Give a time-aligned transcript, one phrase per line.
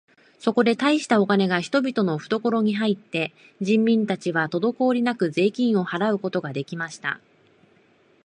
[0.39, 7.19] そこで大したお金が人々のふところに入って、人民たちはとどこおりなく税金を払うことが出来ました。